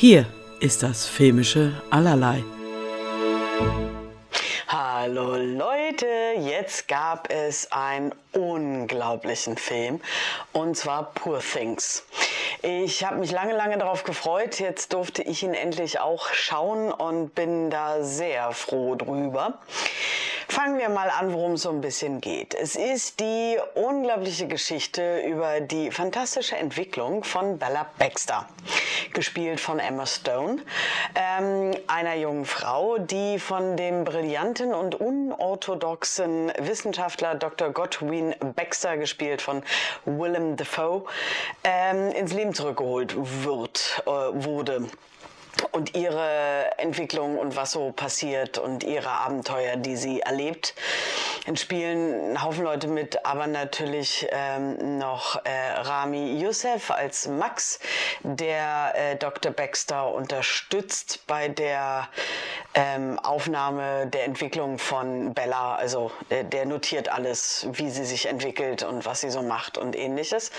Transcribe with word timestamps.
Hier 0.00 0.24
ist 0.60 0.82
das 0.82 1.04
filmische 1.04 1.74
Allerlei. 1.90 2.42
Hallo 4.66 5.36
Leute, 5.36 6.06
jetzt 6.38 6.88
gab 6.88 7.30
es 7.30 7.70
einen 7.70 8.14
unglaublichen 8.32 9.58
Film 9.58 10.00
und 10.54 10.74
zwar 10.74 11.12
Poor 11.12 11.40
Things. 11.40 12.02
Ich 12.62 13.04
habe 13.04 13.16
mich 13.16 13.30
lange, 13.30 13.54
lange 13.54 13.76
darauf 13.76 14.04
gefreut. 14.04 14.58
Jetzt 14.58 14.94
durfte 14.94 15.22
ich 15.22 15.42
ihn 15.42 15.52
endlich 15.52 16.00
auch 16.00 16.28
schauen 16.32 16.90
und 16.90 17.34
bin 17.34 17.68
da 17.68 18.02
sehr 18.02 18.52
froh 18.52 18.94
drüber. 18.94 19.58
Fangen 20.48 20.78
wir 20.78 20.88
mal 20.88 21.10
an, 21.10 21.32
worum 21.32 21.52
es 21.52 21.62
so 21.62 21.70
ein 21.70 21.80
bisschen 21.80 22.20
geht. 22.20 22.54
Es 22.54 22.74
ist 22.74 23.20
die 23.20 23.58
unglaubliche 23.74 24.48
Geschichte 24.48 25.20
über 25.20 25.60
die 25.60 25.90
fantastische 25.90 26.56
Entwicklung 26.56 27.22
von 27.22 27.58
Bella 27.58 27.86
Baxter, 27.98 28.48
gespielt 29.12 29.60
von 29.60 29.78
Emma 29.78 30.06
Stone, 30.06 30.62
ähm, 31.14 31.72
einer 31.86 32.14
jungen 32.14 32.44
Frau, 32.44 32.98
die 32.98 33.38
von 33.38 33.76
dem 33.76 34.04
brillanten 34.04 34.74
und 34.74 34.94
unorthodoxen 34.94 36.52
Wissenschaftler 36.58 37.34
Dr. 37.34 37.70
Godwin 37.70 38.34
Baxter, 38.56 38.96
gespielt 38.96 39.42
von 39.42 39.62
Willem 40.04 40.56
Dafoe, 40.56 41.04
ähm, 41.64 42.10
ins 42.12 42.32
Leben 42.32 42.54
zurückgeholt 42.54 43.14
wird, 43.44 44.02
äh, 44.06 44.10
wurde 44.10 44.88
und 45.72 45.96
ihre 45.96 46.70
Entwicklung 46.78 47.38
und 47.38 47.56
was 47.56 47.72
so 47.72 47.92
passiert 47.92 48.58
und 48.58 48.84
ihre 48.84 49.10
Abenteuer, 49.10 49.76
die 49.76 49.96
sie 49.96 50.20
erlebt. 50.20 50.74
In 51.46 51.56
Spielen 51.56 52.32
ein 52.32 52.42
Haufen 52.42 52.64
Leute 52.64 52.86
mit, 52.86 53.24
aber 53.24 53.46
natürlich 53.46 54.26
ähm, 54.30 54.98
noch 54.98 55.36
äh, 55.44 55.72
Rami 55.80 56.40
Youssef 56.40 56.90
als 56.90 57.26
Max, 57.28 57.78
der 58.22 58.92
äh, 58.94 59.16
Dr. 59.16 59.52
Baxter 59.52 60.12
unterstützt 60.12 61.26
bei 61.26 61.48
der 61.48 62.08
ähm, 62.74 63.18
Aufnahme 63.18 64.06
der 64.06 64.24
Entwicklung 64.24 64.78
von 64.78 65.34
Bella. 65.34 65.74
Also 65.74 66.10
äh, 66.28 66.44
der 66.44 66.66
notiert 66.66 67.08
alles, 67.08 67.66
wie 67.72 67.90
sie 67.90 68.04
sich 68.04 68.26
entwickelt 68.26 68.82
und 68.82 69.06
was 69.06 69.20
sie 69.20 69.30
so 69.30 69.42
macht 69.42 69.78
und 69.78 69.96
ähnliches. 69.96 70.50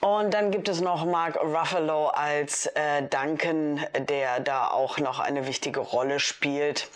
Und 0.00 0.32
dann 0.32 0.50
gibt 0.50 0.68
es 0.68 0.80
noch 0.80 1.04
Mark 1.04 1.36
Ruffalo 1.36 2.08
als 2.08 2.66
äh, 2.66 3.02
Duncan, 3.02 3.84
der 4.08 4.40
da 4.40 4.68
auch 4.68 4.98
noch 4.98 5.18
eine 5.18 5.46
wichtige 5.46 5.80
Rolle 5.80 6.20
spielt 6.20 6.88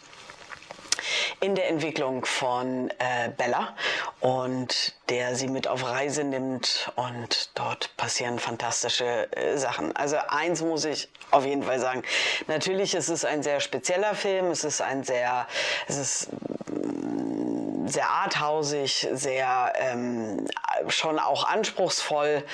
in 1.41 1.55
der 1.55 1.69
Entwicklung 1.69 2.25
von 2.25 2.91
äh, 2.99 3.31
Bella 3.37 3.77
und 4.21 4.95
der 5.09 5.37
sie 5.37 5.49
mit 5.49 5.69
auf 5.69 5.85
Reise 5.85 6.25
nimmt 6.25 6.91
und 6.97 7.51
dort 7.55 7.97
passieren 7.97 8.39
fantastische 8.39 9.31
äh, 9.37 9.57
Sachen. 9.57 9.95
Also 9.95 10.17
eins 10.29 10.63
muss 10.63 10.85
ich 10.85 11.09
auf 11.31 11.45
jeden 11.45 11.63
Fall 11.63 11.79
sagen. 11.79 12.03
Natürlich 12.47 12.95
ist 12.95 13.09
es 13.09 13.25
ein 13.25 13.43
sehr 13.43 13.61
spezieller 13.61 14.15
Film, 14.15 14.47
es 14.51 14.65
ist 14.65 14.81
ein 14.81 15.05
sehr, 15.05 15.47
es 15.87 15.97
ist 15.97 16.29
mm, 16.73 17.87
sehr 17.87 18.09
arthausig, 18.09 19.09
sehr 19.13 19.73
ähm, 19.77 20.47
schon 20.89 21.19
auch 21.19 21.49
anspruchsvoll, 21.49 22.45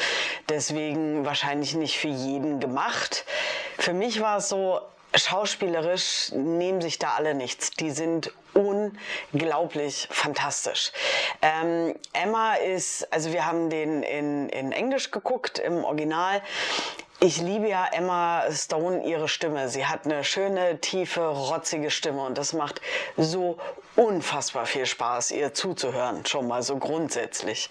deswegen 0.48 1.24
wahrscheinlich 1.24 1.74
nicht 1.74 1.98
für 1.98 2.08
jeden 2.08 2.60
gemacht. 2.60 3.24
Für 3.78 3.92
mich 3.94 4.20
war 4.20 4.38
es 4.38 4.48
so, 4.48 4.80
schauspielerisch 5.14 6.32
nehmen 6.32 6.80
sich 6.80 6.98
da 6.98 7.14
alle 7.16 7.34
nichts. 7.34 7.70
Die 7.70 7.90
sind 7.90 8.32
unglaublich 8.52 10.08
fantastisch. 10.10 10.92
Ähm, 11.42 11.94
Emma 12.12 12.54
ist, 12.54 13.12
also 13.12 13.32
wir 13.32 13.46
haben 13.46 13.70
den 13.70 14.02
in, 14.02 14.48
in 14.48 14.72
Englisch 14.72 15.10
geguckt, 15.10 15.58
im 15.58 15.84
Original. 15.84 16.42
Ich 17.24 17.40
liebe 17.40 17.70
ja 17.70 17.86
Emma 17.90 18.42
Stone 18.52 19.02
ihre 19.06 19.28
Stimme. 19.28 19.70
Sie 19.70 19.86
hat 19.86 20.04
eine 20.04 20.24
schöne, 20.24 20.78
tiefe, 20.82 21.26
rotzige 21.26 21.90
Stimme 21.90 22.22
und 22.22 22.36
das 22.36 22.52
macht 22.52 22.82
so 23.16 23.56
unfassbar 23.96 24.66
viel 24.66 24.84
Spaß, 24.84 25.30
ihr 25.30 25.54
zuzuhören, 25.54 26.26
schon 26.26 26.46
mal 26.46 26.62
so 26.62 26.76
grundsätzlich. 26.76 27.70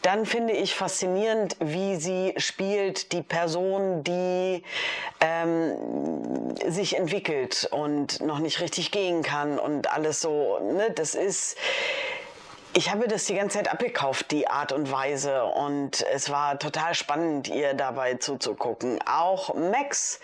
Dann 0.00 0.24
finde 0.24 0.54
ich 0.54 0.74
faszinierend, 0.74 1.56
wie 1.60 1.96
sie 1.96 2.32
spielt, 2.38 3.12
die 3.12 3.20
Person, 3.20 4.04
die 4.04 4.62
ähm, 5.20 6.56
sich 6.66 6.96
entwickelt 6.96 7.68
und 7.72 8.20
noch 8.20 8.38
nicht 8.38 8.62
richtig 8.62 8.90
gehen 8.90 9.22
kann 9.22 9.58
und 9.58 9.92
alles 9.92 10.22
so. 10.22 10.58
Ne? 10.60 10.90
Das 10.92 11.14
ist 11.14 11.58
ich 12.74 12.90
habe 12.90 13.06
das 13.06 13.26
die 13.26 13.34
ganze 13.34 13.58
Zeit 13.58 13.70
abgekauft, 13.70 14.30
die 14.30 14.48
Art 14.48 14.72
und 14.72 14.90
Weise. 14.90 15.44
Und 15.44 16.04
es 16.12 16.30
war 16.30 16.58
total 16.58 16.94
spannend, 16.94 17.48
ihr 17.48 17.74
dabei 17.74 18.14
zuzugucken. 18.14 18.98
Auch 19.06 19.54
Max 19.54 20.20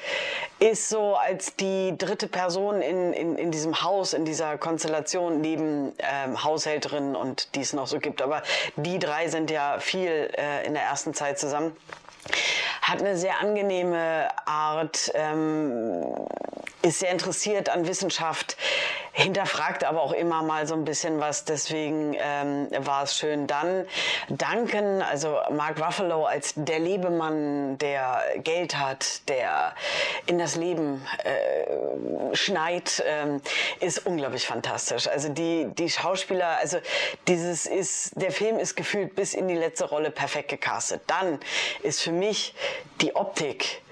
ist 0.59 0.89
so 0.89 1.15
als 1.15 1.57
die 1.57 1.97
dritte 1.99 2.27
Person 2.27 2.81
in, 2.81 3.13
in, 3.13 3.37
in 3.37 3.51
diesem 3.51 3.83
Haus, 3.83 4.15
in 4.15 4.25
dieser 4.25 4.57
Konstellation, 4.57 5.41
neben 5.41 5.93
ähm, 5.99 6.43
Haushälterin 6.43 7.15
und 7.15 7.55
die 7.55 7.61
es 7.61 7.75
noch 7.75 7.87
so 7.87 7.99
gibt. 7.99 8.23
Aber 8.23 8.43
die 8.77 8.99
drei 8.99 9.29
sind 9.29 9.51
ja 9.51 9.79
viel 9.79 10.31
äh, 10.37 10.67
in 10.67 10.73
der 10.73 10.85
ersten 10.85 11.13
Zeit 11.13 11.39
zusammen 11.39 11.77
hat 12.83 13.01
eine 13.01 13.17
sehr 13.17 13.41
angenehme 13.41 14.29
Art, 14.47 15.11
ähm, 15.15 16.05
ist 16.83 17.01
sehr 17.01 17.11
interessiert 17.11 17.69
an 17.69 17.87
Wissenschaft, 17.87 18.57
hinterfragt 19.19 19.83
aber 19.83 20.01
auch 20.03 20.13
immer 20.13 20.43
mal 20.43 20.69
so 20.69 20.75
ein 20.75 20.85
bisschen 20.85 21.19
was. 21.19 21.45
Deswegen 21.45 22.17
ähm, 22.19 22.69
war 22.79 23.03
es 23.03 23.17
schön. 23.17 23.49
Dann 23.49 23.85
danken, 24.29 25.03
also 25.03 25.39
Mark 25.51 25.85
Ruffalo 25.85 26.25
als 26.25 26.55
der 26.55 26.79
Lebemann, 26.79 27.79
der 27.79 28.23
Geld 28.45 28.79
hat, 28.79 29.29
der 29.29 29.75
in 30.27 30.39
das 30.39 30.55
Leben 30.55 31.05
äh, 31.25 32.37
schneit, 32.37 33.03
ähm, 33.07 33.41
ist 33.81 34.07
unglaublich 34.07 34.47
fantastisch. 34.47 35.09
Also 35.09 35.31
die, 35.31 35.67
die 35.77 35.91
Schauspieler, 35.91 36.59
also 36.59 36.79
dieses 37.27 37.67
ist, 37.67 38.13
der 38.15 38.31
Film 38.31 38.59
ist 38.59 38.77
gefühlt 38.77 39.17
bis 39.17 39.35
in 39.35 39.49
die 39.49 39.57
letzte 39.57 39.87
Rolle 39.87 40.13
perfekt 40.13 40.49
gecastet. 40.49 41.03
Dann 41.09 41.41
ist 41.83 42.03
für 42.03 42.13
mich 42.13 42.55
die 43.01 43.17
Optik 43.17 43.83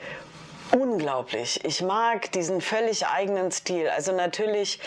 unglaublich. 0.77 1.65
Ich 1.65 1.83
mag 1.83 2.31
diesen 2.33 2.61
völlig 2.61 3.07
eigenen 3.07 3.51
Stil. 3.51 3.89
Also 3.89 4.13
natürlich 4.13 4.79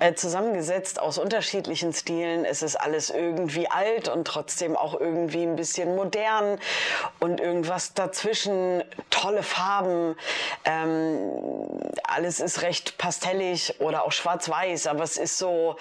äh, 0.00 0.14
zusammengesetzt 0.14 1.00
aus 1.00 1.18
unterschiedlichen 1.18 1.92
Stilen. 1.92 2.44
Es 2.44 2.62
ist 2.62 2.76
alles 2.76 3.10
irgendwie 3.10 3.70
alt 3.70 4.08
und 4.08 4.26
trotzdem 4.26 4.76
auch 4.76 4.98
irgendwie 4.98 5.44
ein 5.44 5.56
bisschen 5.56 5.94
modern 5.94 6.58
und 7.20 7.40
irgendwas 7.40 7.94
dazwischen. 7.94 8.82
Tolle 9.10 9.42
Farben. 9.42 10.16
Ähm, 10.64 11.30
alles 12.02 12.40
ist 12.40 12.62
recht 12.62 12.98
pastellig 12.98 13.80
oder 13.80 14.04
auch 14.04 14.12
schwarz-weiß, 14.12 14.88
aber 14.88 15.04
es 15.04 15.16
ist 15.16 15.38
so 15.38 15.76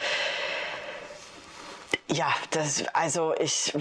ja, 2.11 2.33
das, 2.51 2.83
also 2.93 3.33
ich 3.39 3.73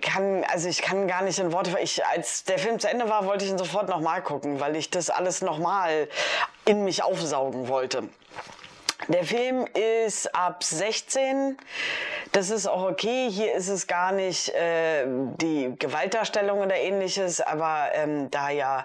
kann, 0.00 0.44
also 0.44 0.68
ich 0.68 0.80
kann 0.80 1.08
gar 1.08 1.22
nicht 1.22 1.38
in 1.38 1.52
Worte, 1.52 1.76
ich, 1.80 2.04
als 2.06 2.44
der 2.44 2.58
Film 2.58 2.78
zu 2.78 2.88
Ende 2.88 3.08
war, 3.08 3.26
wollte 3.26 3.44
ich 3.44 3.50
ihn 3.50 3.58
sofort 3.58 3.88
nochmal 3.88 4.22
gucken, 4.22 4.60
weil 4.60 4.76
ich 4.76 4.90
das 4.90 5.10
alles 5.10 5.42
nochmal 5.42 6.08
in 6.64 6.84
mich 6.84 7.02
aufsaugen 7.02 7.68
wollte. 7.68 8.08
Der 9.08 9.24
Film 9.24 9.66
ist 9.74 10.34
ab 10.34 10.62
16. 10.62 11.56
Das 12.32 12.50
ist 12.50 12.66
auch 12.66 12.82
okay. 12.82 13.28
Hier 13.30 13.54
ist 13.54 13.68
es 13.68 13.86
gar 13.86 14.12
nicht 14.12 14.50
äh, 14.50 15.04
die 15.06 15.74
Gewaltdarstellung 15.78 16.60
oder 16.60 16.76
ähnliches, 16.76 17.40
aber 17.40 17.88
ähm, 17.94 18.30
da 18.30 18.50
ja 18.50 18.84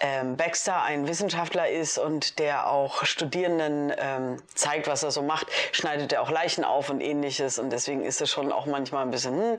ähm, 0.00 0.36
Baxter 0.36 0.82
ein 0.82 1.06
Wissenschaftler 1.06 1.68
ist 1.68 1.98
und 1.98 2.38
der 2.38 2.70
auch 2.70 3.04
Studierenden 3.04 3.92
ähm, 3.98 4.42
zeigt, 4.54 4.88
was 4.88 5.02
er 5.02 5.10
so 5.10 5.22
macht, 5.22 5.48
schneidet 5.72 6.12
er 6.12 6.22
auch 6.22 6.30
Leichen 6.30 6.64
auf 6.64 6.88
und 6.88 7.00
ähnliches 7.00 7.58
und 7.58 7.70
deswegen 7.70 8.04
ist 8.04 8.22
es 8.22 8.30
schon 8.30 8.52
auch 8.52 8.64
manchmal 8.64 9.04
ein 9.04 9.10
bisschen 9.10 9.38
hm. 9.38 9.58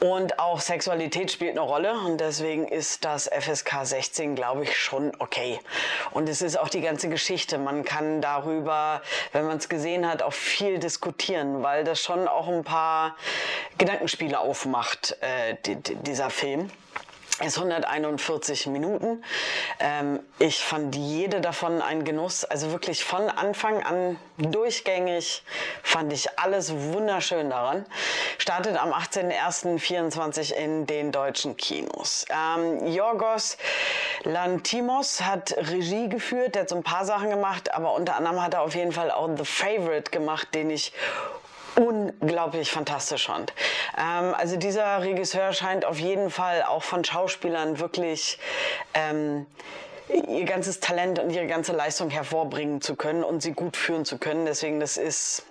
Und 0.00 0.40
auch 0.40 0.60
Sexualität 0.60 1.30
spielt 1.30 1.52
eine 1.52 1.60
Rolle 1.60 1.92
und 1.92 2.20
deswegen 2.20 2.66
ist 2.66 3.04
das 3.04 3.28
FSK 3.28 3.84
16, 3.84 4.34
glaube 4.34 4.64
ich, 4.64 4.76
schon 4.76 5.12
okay. 5.20 5.60
Und 6.10 6.28
es 6.28 6.42
ist 6.42 6.58
auch 6.58 6.68
die 6.68 6.80
ganze 6.80 7.08
Geschichte. 7.08 7.56
Man 7.56 7.84
kann 7.84 8.20
darüber, 8.20 9.00
wenn 9.32 9.46
man 9.46 9.58
es 9.58 9.68
gesehen 9.68 10.08
hat, 10.08 10.22
auch 10.22 10.32
viel 10.32 10.78
diskutieren, 10.78 11.62
weil 11.62 11.84
das 11.84 12.00
schon 12.00 12.26
auch 12.28 12.48
ein 12.48 12.64
paar 12.64 13.16
Gedankenspiele 13.78 14.38
aufmacht, 14.38 15.16
äh, 15.20 15.56
die, 15.64 15.76
dieser 15.76 16.30
Film 16.30 16.70
ist 17.40 17.56
141 17.56 18.66
Minuten. 18.66 19.24
Ähm, 19.80 20.20
ich 20.38 20.58
fand 20.58 20.94
jede 20.94 21.40
davon 21.40 21.80
ein 21.80 22.04
Genuss. 22.04 22.44
Also 22.44 22.70
wirklich 22.72 23.04
von 23.04 23.28
Anfang 23.28 23.82
an 23.82 24.18
durchgängig 24.38 25.42
fand 25.82 26.12
ich 26.12 26.38
alles 26.38 26.72
wunderschön 26.74 27.50
daran. 27.50 27.86
Startet 28.38 28.76
am 28.76 28.92
18.01.24 28.92 30.52
in 30.52 30.86
den 30.86 31.10
deutschen 31.10 31.56
Kinos. 31.56 32.26
Ähm, 32.28 32.86
Yorgos 32.86 33.56
Lantimos 34.24 35.22
hat 35.22 35.54
Regie 35.56 36.08
geführt. 36.08 36.54
Der 36.54 36.62
hat 36.62 36.68
so 36.68 36.76
ein 36.76 36.82
paar 36.82 37.04
Sachen 37.04 37.30
gemacht, 37.30 37.72
aber 37.74 37.94
unter 37.94 38.16
anderem 38.16 38.42
hat 38.42 38.54
er 38.54 38.62
auf 38.62 38.74
jeden 38.74 38.92
Fall 38.92 39.10
auch 39.10 39.28
The 39.36 39.44
Favorite 39.44 40.10
gemacht, 40.10 40.48
den 40.54 40.70
ich 40.70 40.92
unglaublich 41.76 42.70
fantastisch 42.70 43.26
fand. 43.26 43.52
Ähm, 43.96 44.34
also 44.34 44.56
dieser 44.56 45.02
Regisseur 45.02 45.52
scheint 45.52 45.84
auf 45.84 45.98
jeden 45.98 46.30
Fall 46.30 46.62
auch 46.62 46.82
von 46.82 47.04
Schauspielern 47.04 47.78
wirklich 47.78 48.38
ähm, 48.94 49.46
ihr 50.08 50.44
ganzes 50.44 50.80
Talent 50.80 51.18
und 51.18 51.30
ihre 51.30 51.46
ganze 51.46 51.72
Leistung 51.72 52.10
hervorbringen 52.10 52.80
zu 52.80 52.96
können 52.96 53.24
und 53.24 53.42
sie 53.42 53.52
gut 53.52 53.76
führen 53.76 54.04
zu 54.04 54.18
können. 54.18 54.44
Deswegen, 54.46 54.80
das 54.80 54.96
ist 54.96 55.44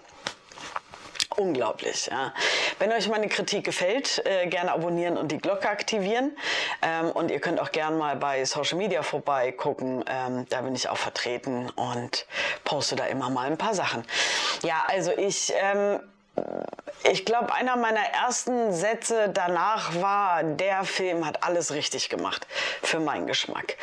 unglaublich. 1.38 2.08
Ja. 2.12 2.34
Wenn 2.82 2.92
euch 2.94 3.08
meine 3.10 3.28
Kritik 3.28 3.64
gefällt, 3.64 4.26
äh, 4.26 4.48
gerne 4.48 4.72
abonnieren 4.72 5.16
und 5.16 5.32
die 5.32 5.38
Glocke 5.38 5.70
aktivieren. 5.70 6.36
Ähm, 6.82 7.12
und 7.12 7.30
ihr 7.30 7.40
könnt 7.40 7.60
auch 7.60 7.72
gerne 7.72 7.96
mal 7.96 8.16
bei 8.16 8.44
Social 8.44 8.76
Media 8.76 9.04
vorbeigucken. 9.04 10.04
Ähm, 10.08 10.48
da 10.50 10.62
bin 10.62 10.74
ich 10.74 10.90
auch 10.90 10.98
vertreten 10.98 11.70
und 11.76 12.26
poste 12.64 12.96
da 12.96 13.06
immer 13.06 13.30
mal 13.30 13.46
ein 13.46 13.60
paar 13.60 13.76
Sachen. 13.76 14.04
Ja, 14.64 14.84
also 14.88 15.12
ich 15.16 15.54
ähm, 15.62 16.00
ich 17.04 17.26
glaube, 17.26 17.54
einer 17.54 17.76
meiner 17.76 18.02
ersten 18.02 18.72
Sätze 18.74 19.30
danach 19.34 19.96
war, 20.02 20.44
der 20.44 20.84
Film 20.84 21.26
hat 21.26 21.44
alles 21.44 21.74
richtig 21.74 22.10
gemacht 22.10 22.46
für 22.82 23.00
meinen 23.00 23.28
Geschmack. 23.28 23.78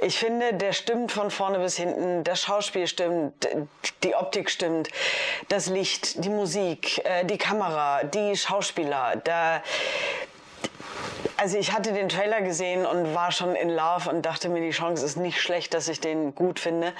Ich 0.00 0.18
finde, 0.18 0.54
der 0.54 0.72
stimmt 0.72 1.12
von 1.12 1.30
vorne 1.30 1.58
bis 1.58 1.76
hinten, 1.76 2.24
das 2.24 2.40
Schauspiel 2.42 2.86
stimmt, 2.86 3.48
die 4.02 4.14
Optik 4.14 4.50
stimmt, 4.50 4.88
das 5.48 5.66
Licht, 5.66 6.24
die 6.24 6.30
Musik, 6.30 7.04
äh, 7.04 7.24
die 7.24 7.38
Kamera, 7.38 8.04
die 8.04 8.36
Schauspieler, 8.36 9.16
da, 9.16 9.62
also 11.36 11.58
ich 11.58 11.72
hatte 11.72 11.92
den 11.92 12.08
Trailer 12.08 12.40
gesehen 12.40 12.86
und 12.86 13.14
war 13.14 13.32
schon 13.32 13.56
in 13.56 13.68
Love 13.68 14.10
und 14.10 14.22
dachte 14.22 14.48
mir, 14.48 14.60
die 14.60 14.70
Chance 14.70 15.04
ist 15.04 15.16
nicht 15.16 15.40
schlecht, 15.40 15.74
dass 15.74 15.88
ich 15.88 16.00
den 16.00 16.34
gut 16.34 16.60
finde. 16.60 16.92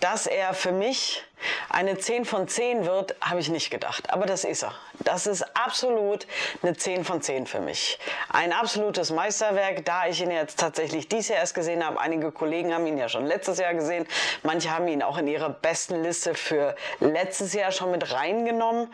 Dass 0.00 0.26
er 0.26 0.52
für 0.52 0.72
mich 0.72 1.22
eine 1.68 1.98
10 1.98 2.24
von 2.24 2.48
10 2.48 2.84
wird, 2.84 3.14
habe 3.20 3.40
ich 3.40 3.48
nicht 3.48 3.70
gedacht. 3.70 4.10
Aber 4.10 4.26
das 4.26 4.44
ist 4.44 4.62
er. 4.62 4.72
Das 5.00 5.26
ist 5.26 5.44
absolut 5.56 6.26
eine 6.62 6.76
10 6.76 7.04
von 7.04 7.20
10 7.20 7.46
für 7.46 7.60
mich. 7.60 7.98
Ein 8.32 8.52
absolutes 8.52 9.10
Meisterwerk, 9.10 9.84
da 9.84 10.06
ich 10.06 10.20
ihn 10.20 10.30
jetzt 10.30 10.58
tatsächlich 10.58 11.08
dieses 11.08 11.28
Jahr 11.28 11.40
erst 11.40 11.54
gesehen 11.54 11.84
habe. 11.84 12.00
Einige 12.00 12.30
Kollegen 12.32 12.72
haben 12.72 12.86
ihn 12.86 12.98
ja 12.98 13.08
schon 13.08 13.26
letztes 13.26 13.58
Jahr 13.58 13.74
gesehen. 13.74 14.06
Manche 14.42 14.70
haben 14.70 14.86
ihn 14.88 15.02
auch 15.02 15.18
in 15.18 15.26
ihrer 15.26 15.50
besten 15.50 16.02
Liste 16.02 16.34
für 16.34 16.76
letztes 17.00 17.52
Jahr 17.54 17.72
schon 17.72 17.90
mit 17.90 18.12
reingenommen, 18.12 18.92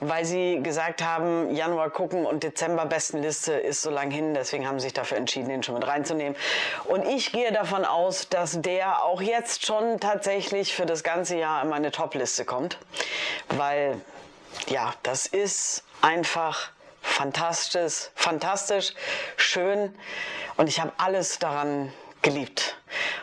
weil 0.00 0.24
sie 0.24 0.60
gesagt 0.62 1.02
haben, 1.02 1.54
Januar 1.54 1.90
gucken 1.90 2.26
und 2.26 2.42
Dezember 2.42 2.86
besten 2.86 3.22
Liste 3.22 3.54
ist 3.54 3.82
so 3.82 3.90
lang 3.90 4.10
hin. 4.10 4.34
Deswegen 4.34 4.66
haben 4.66 4.78
sie 4.78 4.84
sich 4.84 4.92
dafür 4.92 5.16
entschieden, 5.16 5.50
ihn 5.50 5.62
schon 5.62 5.74
mit 5.74 5.86
reinzunehmen. 5.86 6.36
Und 6.84 7.06
ich 7.06 7.32
gehe 7.32 7.52
davon 7.52 7.84
aus, 7.84 8.28
dass 8.28 8.60
der 8.60 9.04
auch 9.04 9.20
jetzt 9.20 9.66
schon 9.66 9.98
tatsächlich 10.00 10.74
für 10.74 10.86
das 10.86 11.02
ganze 11.02 11.36
Jahr 11.36 11.62
in 11.62 11.68
meine 11.74 11.90
Top-Liste 11.90 12.44
kommt, 12.44 12.78
weil 13.48 14.00
ja, 14.68 14.94
das 15.02 15.26
ist 15.26 15.82
einfach 16.02 16.70
fantastisch, 17.02 18.10
fantastisch, 18.14 18.94
schön 19.36 19.92
und 20.56 20.68
ich 20.68 20.78
habe 20.78 20.92
alles 20.98 21.40
daran 21.40 21.92
geliebt. 22.22 22.76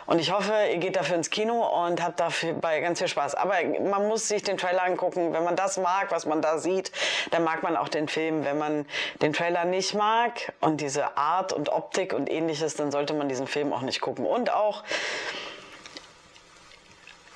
Und 0.04 0.18
ich 0.18 0.30
hoffe, 0.30 0.52
ihr 0.70 0.76
geht 0.76 0.96
dafür 0.96 1.16
ins 1.16 1.30
Kino 1.30 1.64
und 1.86 2.02
habt 2.02 2.20
dafür 2.20 2.52
bei 2.52 2.80
ganz 2.80 2.98
viel 2.98 3.08
Spaß. 3.08 3.34
Aber 3.36 3.54
man 3.80 4.06
muss 4.06 4.28
sich 4.28 4.42
den 4.42 4.58
Trailer 4.58 4.84
angucken. 4.84 5.32
Wenn 5.32 5.44
man 5.44 5.56
das 5.56 5.78
mag, 5.78 6.10
was 6.10 6.26
man 6.26 6.42
da 6.42 6.58
sieht, 6.58 6.92
dann 7.30 7.44
mag 7.44 7.62
man 7.62 7.78
auch 7.78 7.88
den 7.88 8.06
Film. 8.06 8.44
Wenn 8.44 8.58
man 8.58 8.84
den 9.22 9.32
Trailer 9.32 9.64
nicht 9.64 9.94
mag 9.94 10.52
und 10.60 10.82
diese 10.82 11.16
Art 11.16 11.54
und 11.54 11.70
Optik 11.70 12.12
und 12.12 12.30
ähnliches, 12.30 12.74
dann 12.74 12.92
sollte 12.92 13.14
man 13.14 13.30
diesen 13.30 13.46
Film 13.46 13.72
auch 13.72 13.80
nicht 13.80 14.02
gucken. 14.02 14.26
Und 14.26 14.52
auch 14.52 14.84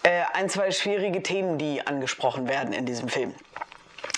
äh, 0.07 0.23
ein, 0.35 0.49
zwei 0.49 0.71
schwierige 0.71 1.21
Themen, 1.21 1.59
die 1.59 1.85
angesprochen 1.85 2.47
werden 2.47 2.73
in 2.73 2.87
diesem 2.87 3.09
Film. 3.09 3.35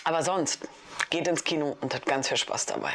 Aber 0.05 0.23
sonst 0.23 0.69
geht 1.09 1.27
ins 1.27 1.45
Kino 1.45 1.79
und 1.81 1.95
hat 1.95 2.05
ganz 2.05 2.29
viel 2.29 2.37
Spaß 2.37 2.67
dabei. 2.67 2.93